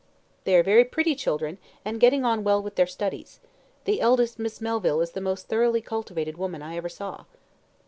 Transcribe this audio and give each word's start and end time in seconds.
"They 0.45 0.55
are 0.55 0.63
very 0.63 0.83
pretty 0.83 1.13
children, 1.13 1.59
and 1.85 1.99
getting 1.99 2.25
on 2.25 2.43
well 2.43 2.59
with 2.59 2.73
their 2.73 2.87
studies. 2.87 3.39
The 3.83 4.01
eldest 4.01 4.39
Miss 4.39 4.59
Melville 4.59 4.99
is 5.01 5.11
the 5.11 5.21
most 5.21 5.45
thoroughly 5.45 5.79
cultivated 5.83 6.37
woman 6.39 6.63
I 6.63 6.75
ever 6.75 6.89
saw." 6.89 7.25